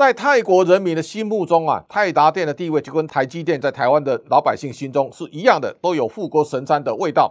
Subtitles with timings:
[0.00, 7.30] 在泰国人民的心目中啊，泰达电的地位就跟台积电在台湾的老百姓心中是一样的，都有富国神山的味道。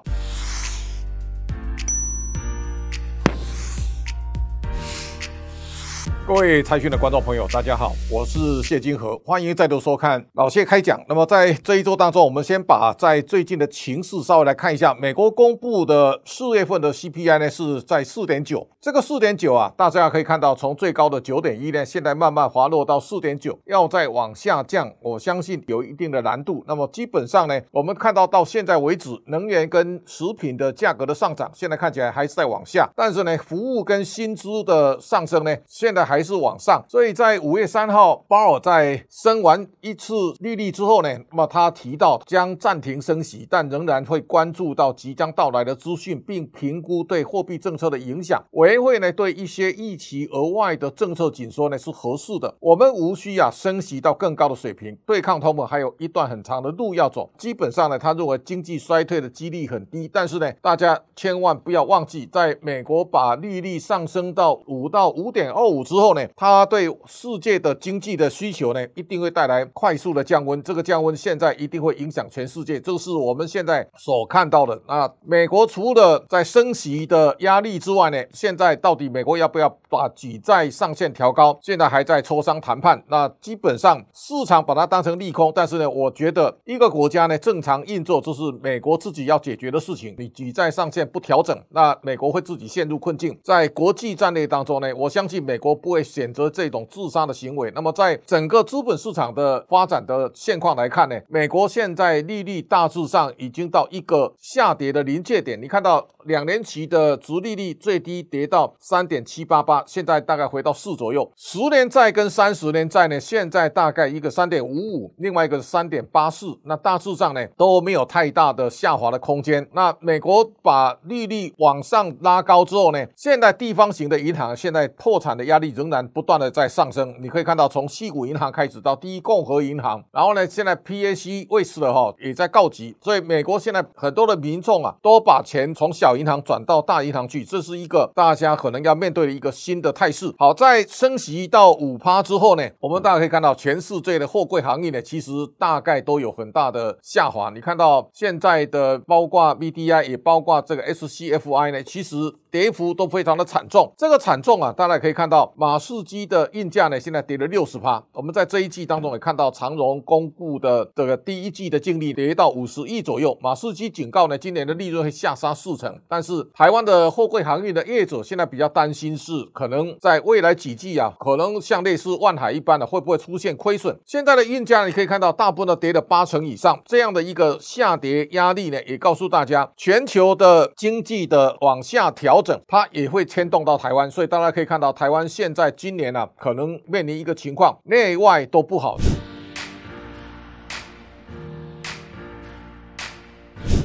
[6.30, 11.04] 各位财讯的观众朋友，大家好，我是谢金河，欢迎再度收看老谢开讲。
[11.10, 14.94] 那么在这一周当中，我们先把在最近的情势稍微来看一下。
[14.94, 26.64] 美国公布的四月份的 CPI 呢是在四点九，这个四点九啊，大家可以看到，从最高的九点一呢，现在慢慢滑落到四点九，要再往下降，我相信有一定的难度。
[26.68, 36.19] 那么基本上呢，我们看到到现在为止，能源跟食品的价格的上涨，现在看起来还是在往下，但是呢，服务跟薪资的上升呢，现在还。
[36.20, 48.44] 还是往上，所以在五月三号，鲍尔在升完一次利率之后呢，那么他提到将暂停升息，但仍然会关注到即将到来的资讯，并评估对货币政策的影响。
[48.52, 52.54] 委员会呢，对一些预期额外的政策紧缩呢是合适的。
[52.60, 57.32] 我们无需啊升息到更高的水平，对抗通膨还有一段很长的路要走。
[57.38, 66.09] 基本上呢，他认为经济衰退的几率很低，但是呢，大家千万不要忘记，在美国把利率上升到五到五点二五之后。
[66.14, 70.62] 呢它对世界的经济的需求呢，一定会带来快速的降温。
[70.64, 74.80] 这个降温现在一定会影响全世界，这是我们现在所看到的。
[74.88, 81.58] 那美国除了在升息的压力之外呢，现在到底美国要不要把举债上限调高？
[81.62, 83.04] 现在还在磋商谈判。
[83.08, 90.16] 那基本上市场把它当成利空，但是呢，我觉得一个国家呢正常运作，这是美国自己要解决的事情。
[90.18, 93.38] 你举债上限不调整，那美国会自己陷入困境。
[93.44, 96.00] 在国际战略当中呢，我相信美国不会。
[96.10, 97.72] 选择这种自杀的行为。
[97.76, 105.62] 那么，在整个资本市场的发展的现况来看呢，美国现在利率大致上已经到一个下跌的临界点。
[105.62, 111.30] 你看到两年期的殖利率最低跌到三点七八八，现在大概回到四左右。
[111.36, 116.58] 十年债跟三十年债呢，现在大概一个三点五五，另外一个是三点八四。
[116.64, 119.68] 那大致上呢都没有太大的下滑的空间。
[119.74, 140.34] 那美国把利率往上拉高之后呢，现在地方型的银行现在破产的压力仍然不断的在上升，你可以看到从西谷银行开始到第一共和银行，然后呢，现在 PAC 卫士的哈也在告急，所以美国现在很多的民众啊都把钱从小银行转到大银行去，这是一个大家可能要面对的一个新的态势。
[140.38, 147.50] 好，在升息到五趴之后呢，我们大家可以看到全世界的货柜行业呢，其实大概都有很大的下滑。
[147.56, 152.18] 你看到现在的包括 BDI 也包括这个 SCFI 呢，其实
[152.52, 153.92] 跌幅都非常的惨重。
[153.98, 155.80] 这个惨重啊，大家可以看到马。
[155.80, 158.04] 士基的运价呢，现在跌了六十趴。
[158.12, 163.36] 我们在这一季当中也看到长荣公布的这个第一季的净利跌到五十亿左右。
[163.42, 165.98] 马士基警告呢，今年的利润会下杀四成。
[166.08, 173.98] 但是台湾的货柜航运的业者现在比较担心是，可能在未来几季啊，可能像类似万海一般的，会不会出现亏损？
[174.06, 184.12] 现在的运价你可以看到，大部分都跌了八成以上，这样的一个下跌压力呢，也告诉大家，全球的经济的往下调整，它也会牵动到台湾。
[184.12, 185.70] 所以大家可以看到，台湾现在。
[185.80, 188.98] 今年呢、啊，可能面临一个情况，内外都不好。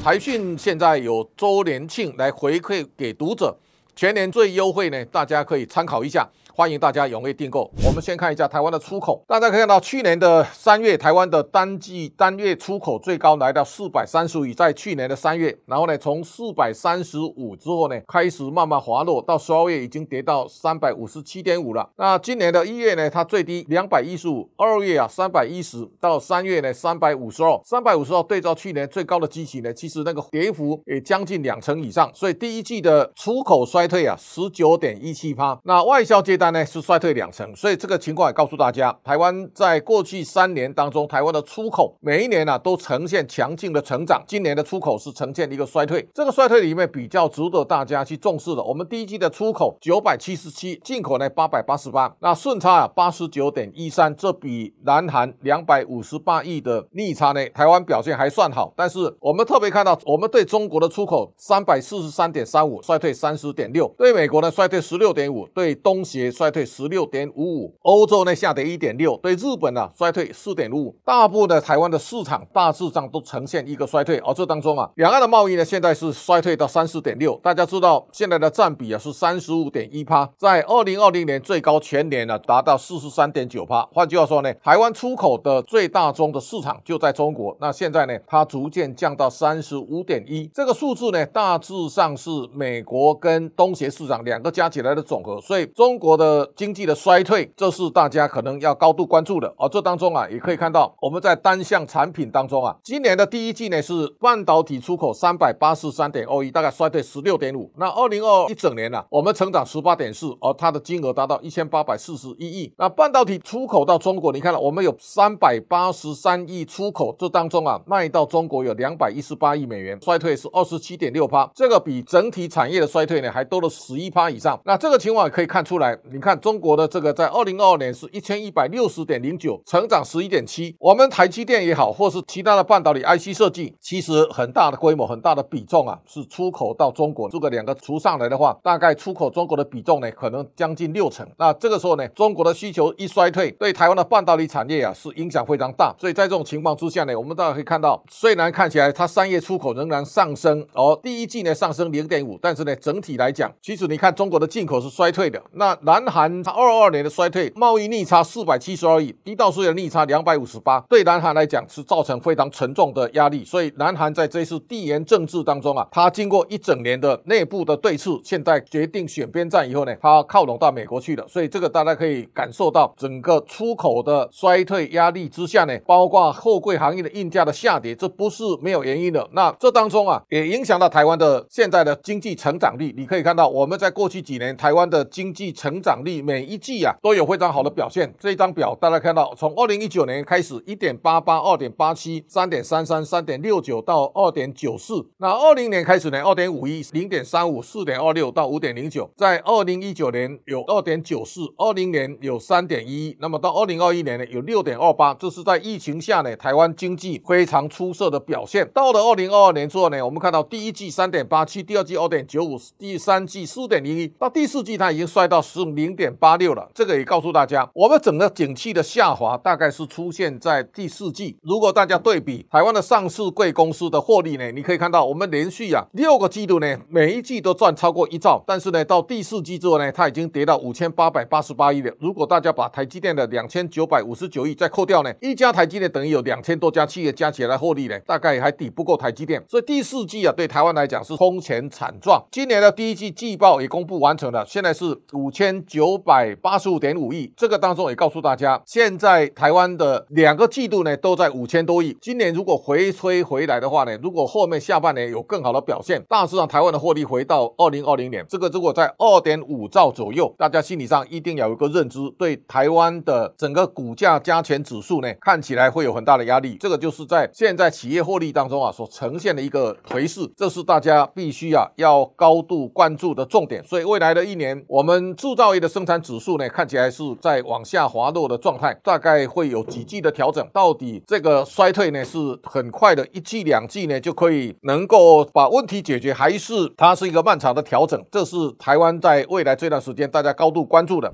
[0.03, 3.57] 财讯现在有周年庆来回馈给读者，
[3.95, 6.29] 全年最优惠呢，大家可以参考一下。
[6.57, 7.69] 欢迎大家踊跃订购。
[7.85, 21.91] 我们先看一下台湾的出口，大家可以看到，去年的三月，台湾的单季单月出口最高来到四百三十五亿，在去年的三月，然后呢，从四百三十五之后呢，开始慢慢滑落，到十二月已经跌到三百五十七点五了。
[21.97, 36.55] 那今年的一月呢，它最低两百一十五，二月啊三百一十，到三月呢三百五十二，三百五十二对照去年最高的基期呢，其实那个跌幅也将近两成以上，所以第一季的出口衰退啊十九点一七趴，那外销阶段段。
[36.55, 46.09] 呢是衰退两成，所以这个情况也告诉大家，台湾在过去三年当中，台湾的出口每一年呢、都呈现强劲的成长，今年的出口是呈现一个衰退。
[46.15, 58.73] 这个衰退里面比较值得大家去重视的，我们第一季的出口九百七十七，进口呢八百八十八，那顺差啊八十九点一三，这比南韩两百五十八亿的逆差呢，台湾表现还算好。
[58.77, 66.34] 但是我们特别看到，我们对中国的出口三百四十三点三五，衰退三十点六，对美国呢衰退十六点五，对东协。
[66.35, 74.19] 衰退十六点五五，欧洲呢下跌一点六，对日本呢衰退四点五五，大部分的台湾的市场大致上都呈现一个衰退。
[74.19, 83.89] 而这当中啊，两岸的贸易呢现在是衰退到三十点六，大家知道现在的占比啊是三十五点一趴，在二零二零年最高全年呢达到四十三点九趴。
[83.93, 96.24] 换句话说呢，台湾出口的最大宗的市场就在中国，那现在呢它逐渐降到三十五点一，这个数字呢大致上是美国跟东协市场两个加起来的总和，所以中国的。
[96.25, 99.53] 的经济的衰退，这是大家可能要高度关注的。
[99.59, 107.71] 而这当中啊，也可以看到我们在单项产品当中啊，今年的第一季呢是半导体出口三百八十三点二亿，大概衰退十六点五。
[107.77, 112.73] 那二零二一整年呢、啊，我们成长十八点四，而它的金额达到一千八百四十一亿。
[112.79, 124.59] 那半导体出口到中国，你看了，我们有三百八十三亿出口，这当中啊，卖到中国有两百一十八亿美元，衰退是二十七点六趴，这个比整体产业的衰退呢还多了十一趴以上。
[124.65, 130.73] 那这个情况也可以看出来，你看中国的这个在二零二二年是一千一百六十点零九，成长十一点七。
[130.79, 137.29] 我们台积电也好，或是其他的半导体 IC 设计，其实很大的规模、很大的比重啊，是出口到中国。
[137.29, 141.29] 这个两个除上来的话，大概出口中国的比重呢，可能将近六成。
[141.37, 145.93] 那这个时候呢，中国的需求一衰退，对台湾的半导体产业啊是影响非常大。
[145.99, 155.43] 所以在这种情况之下呢，我们大家可以看到，虽然看起来它三月出口仍然上升，而第一季呢上升零点五，但是呢整体来讲，其实你看中国的进口是衰退的。
[155.55, 163.43] 那然南韩二二年的衰退，贸易逆差四百七十二亿，低到四月逆差两百五十八，对南韩来讲是造成非常沉重的压力。
[163.43, 171.27] 所以南韩在这次地缘政治当中啊，它经过一整年的内部的对峙，现在决定选边站以后呢，它靠拢到美国去了。
[171.27, 179.27] 所以这个大家可以感受到整个出口的衰退压力之下呢，包括货柜行业的运价的下跌，这不是没有原因的。
[179.33, 182.95] 那这当中啊，也影响到台湾的现在的经济成长率。
[182.95, 188.13] 你可以看到，我们在过去几年台湾的经济成长率每一季啊都有非常好的表现。
[188.19, 195.07] 这一张表大家看到，从二零一九年开始，一点八八、二点八七、三点三三、三点六九到二点九四。
[195.19, 199.11] 那二零年开始呢，二点五一、零点三五、四点二六到五点零九。
[199.17, 205.13] 在二零一九年有二点九四，二零年有三点一一，那么到二零二一年呢有六点二八。
[205.15, 208.67] 这是在疫情下呢，台湾经济非常出色的表现。
[208.73, 216.71] 到了二零二二年之后呢，我们看到第一季三点八七，第二季二点九五，第三季四点零一，到第四季它已经衰到十五零点八六了。
[216.75, 221.37] 这个也告诉大家，我们整个景气的下滑大概是出现在第四季。
[221.43, 231.93] 如果大家对比台湾的上市贵公司的获利呢，你可以看到我们连续啊六个季度呢，每一季都赚超过一兆，但是呢到第四季之后呢，它已经跌到五千八百八十八亿了。
[232.01, 239.43] 如果大家把台积电的两千九百五十九亿再扣掉呢，一家台积电等于有两千多家企业加起来获利呢，大概还抵不过台积电。
[239.49, 242.23] 所以第四季啊，对台湾来讲是空前惨状。
[242.31, 247.33] 今年的第一季季报也公布完成了，现在是五千九百八十五点五亿。
[247.37, 251.97] 这个当中也告诉大家，现在台湾的两个季度呢都在五千多亿。
[252.01, 266.57] 今年如果回吹回来的话呢，如果后面下半年有更好的表现，大致上台湾的获利回到二零二零年，这个如果在二点五兆左右，大家心理上一定要有一个认知，对台湾的整个股价加权指数呢，看起来会有很大的压力。
[266.61, 273.63] 这个就是在现在企业获利当中啊所呈现的一个颓势，这是大家必须啊要高度关注的重点。
[273.65, 280.47] 所以未来的一年，我们制造业的生产指数呢，看起来是在往下滑落的状态，大概会有几季的调整。
[280.53, 288.03] 到底这个衰退呢，是很快的一季两季呢就可以能够把问题解决，还是它是一个漫长的调整？
[288.11, 291.11] 这是台湾在未来这段时间大家高度关注的。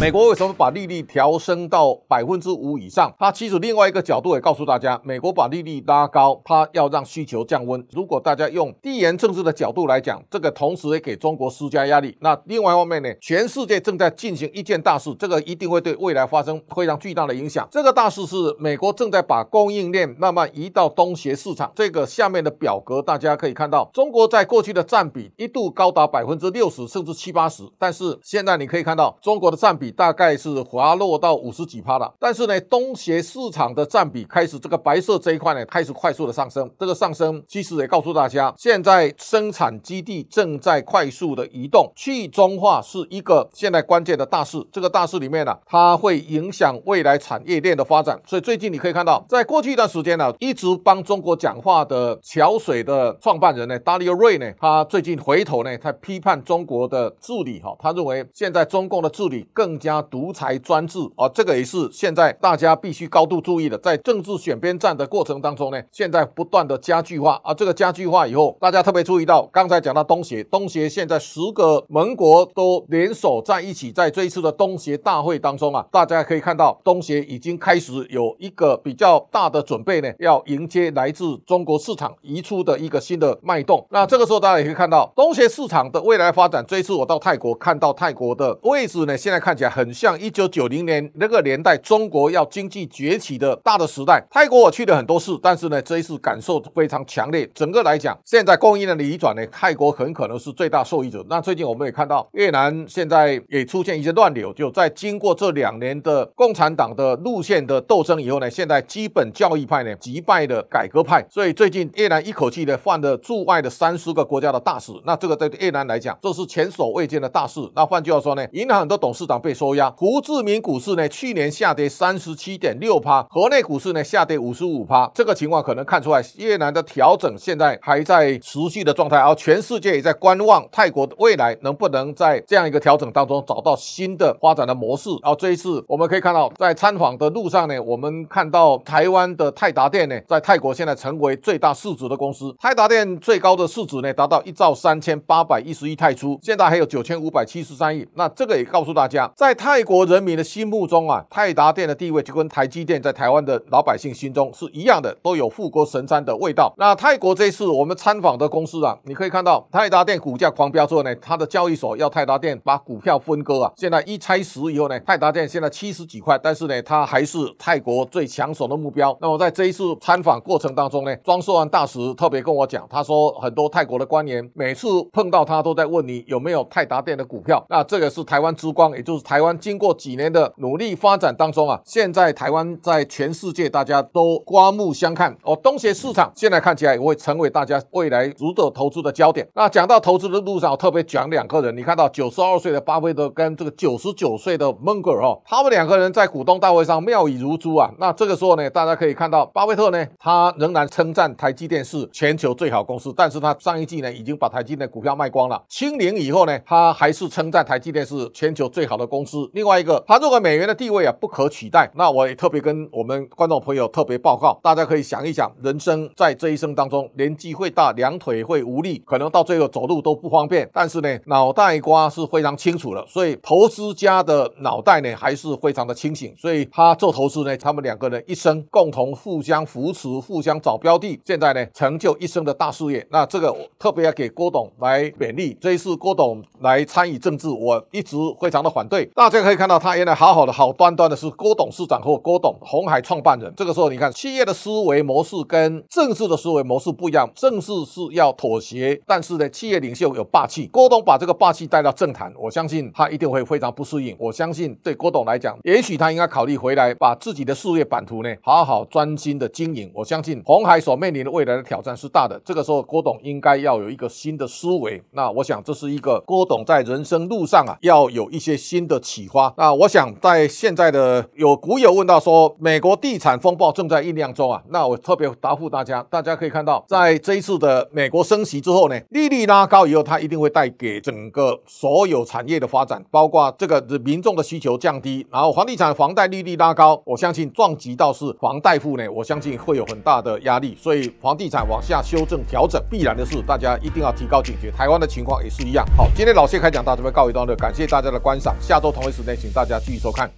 [0.00, 3.14] 美国为什么把利率调升到百分之五以上？
[3.18, 7.86] 它其实另外一个角度也告诉大家，美国把利率拉高，它要让需求降温。
[7.92, 12.16] 如果大家用地缘政治的角度来讲，这个同时也给中国施加压力。
[12.22, 17.68] 那另外一方面呢，全世界正在进行一件大事，这个一定会对未来发生非常巨大的影响。
[17.70, 21.70] 这个大事是美国正在把供应链慢慢移到东协市场。
[21.76, 29.89] 这个下面的表格大家可以看到，中国在过去的占比一度高达百分之六十甚至七八十，但是现在你可以看到中国的占比。
[29.90, 36.70] 大概是滑落到五十几趴了，但是呢，东协市场的占比开始这个白色这一块呢，开始快速的上升。
[36.78, 44.64] 这个上升其实也告诉大家，现在生产基地正在快速的移动，去中化是一个现在关键的大事。
[44.72, 48.20] 这个大事里面呢、它会影响未来产业链的发展。
[48.26, 63.78] 所以最近你可以看到，在过去一段时间呢、一直帮中国讲话的桥水的创办人呢，Dario Ray 呢，他最近回头呢，他批判中国的治理哈，他认为现在中共的治理更加独裁专制啊，这个也是现在大家必须高度注意的。
[63.78, 83.86] 在政治选边站的过程当中呢，现在不断的加剧化啊，这个加剧化以后，大家特别注意到，刚才讲到东协，东协现在十个盟国都联手在一起，在这一次的东协大会当中啊，大家可以看到，东协已经开始有一个比较大的准备呢，要迎接来自中国市场移出的一个新的脉动。
[83.88, 86.62] 那这个时候大家也可以看到，东协市场的未来发展。
[86.68, 89.69] 这一次我到泰国看到泰国的位置呢，现在看起来。
[89.70, 94.22] 很像一九九零年那个年代中国要经济崛起的大的时代。
[94.30, 97.48] 泰国我去了很多次，但是呢，这一次感受非常强烈。
[97.54, 101.24] 整个来讲，现在供应链的移转呢，泰国很可能是最大受益者。
[101.28, 114.92] 那最近我们也看到，越南现在也出现一些乱流，就在经过这两年的共产党的路线的斗争以后呢，现在基本教义派呢击败了改革派，所以最近越南一口气呢换了驻外的三十个国家的大使。
[115.04, 117.60] 那这个对越南来讲，这是前所未见的大事。
[117.74, 125.10] 那换句话说呢，银行很多董事长被收押，胡志明股市呢去年下跌三十七点六趴，河内股市呢下跌五十五趴。
[125.14, 135.10] 这个情况可能看出来，越南的调整现在还在持续的状态，而全世界也在观望泰国的未来能不能在这样一个调整当中找到新的发展的模式。
[135.22, 142.56] 然后这一次我们可以看到，在参访的路上呢，我们看到台湾的泰达电呢，在泰国现在成为最大市值的公司。
[142.58, 148.08] 泰达电最高的市值呢达到一兆三千八百一十亿泰铢，现在还有九千五百七十三亿。
[148.14, 156.74] 那这个也告诉大家，在泰国人民的心目中啊，泰达电的地位就跟台积电在台湾的老百姓心中是一样的，都有富国神山的味道。
[156.76, 169.16] 那泰国这一次我们参访的公司啊，你可以看到泰达电股价狂飙之后呢，它的交易所要泰达电把股票分割啊，现在一拆十以后呢，泰达电现在七十几块，但是呢，它还是泰国最抢手的目标。
[169.22, 177.64] 那么在这一次参访过程当中呢，庄寿安大使特别跟我讲，他说很多泰国的官员每次碰到他都在问你有没有泰达电的股票。
[177.70, 189.48] 那这个是台湾之光，也就是台湾经过几年的努力发展当中啊，现在台湾在全世界大家都刮目相看哦，东协市场现在看起来也会成为大家未来值得投资的焦点。
[189.54, 197.88] 那讲到投资的路上，我特别讲两个人，你看到九十二岁的巴菲特跟这个九十九岁的蒙格尔哦，他们两个人在股东大会上妙语如珠啊。
[198.00, 205.62] 那这个时候呢，大家可以看到巴菲特呢，他仍然称赞台积电是全球最好公司，但是他上一季呢已经把台积电股票卖光了。
[205.68, 209.19] 清零以后呢，他还是称赞台积电是全球最好的公。
[209.20, 211.90] 公司另外一个，他认为美元的地位啊不可取代。
[211.94, 223.04] 那我也特别跟我们观众朋友特别报告，大家可以想一想，人生在这一生当中，年纪会大，两腿会无力，可能到最后走路都不方便，但是呢，脑袋瓜是非常清楚的。
[223.06, 226.34] 所以投资家的脑袋呢还是非常的清醒。
[226.38, 233.06] 所以他做投资呢，他们两个人一生共同互相扶持，互相找标的，现在呢成就一生的大事业。
[233.10, 235.54] 那这个我特别要给郭董来勉励。
[235.60, 239.09] 这一次郭董来参与政治，我一直非常的反对。
[239.14, 243.52] 大家可以看到，他原来好好的、好端端的，是郭董事长和郭董红海创办人。
[243.56, 247.28] 这个时候，你看企业的思维模式跟政治的思维模式不一样。
[247.34, 250.66] 政治是要妥协，但是呢，企业领袖有霸气。
[250.68, 254.14] 郭董把这个霸气带到政坛，我相信他一定会非常不适应。
[254.18, 259.90] 我相信对郭董来讲，也许他应该考虑回来，把自己的事业版图呢，好好专心的经营。
[259.94, 262.40] 我相信红海所面临的未来的挑战是大的。
[262.44, 265.02] 这个时候，郭董应该要有一个新的思维。
[265.12, 269.52] 那我想，这是一个郭董在人生路上啊，要有一些新的启发。
[269.56, 294.70] 那我想，在现在的有股友问到说，美国地产风暴正在酝酿中啊，那我特别答复大家，大家可以看到，在这一次的美国升息之后呢，利率拉高以后，它一定会带给整个所有产业的发展，包括这个民众的需求降低，然后房地产房贷利率拉高，我相信撞击到是房贷户呢，我相信会有很大的压力，所以房地产往下修正调整必然的事，大家一定要提高警觉。
[294.70, 295.84] 台湾的情况也是一样。
[295.96, 300.30] 好，今天老谢开讲到这边告一段落，感谢大家的观赏，下周同一时间请大家继续收看。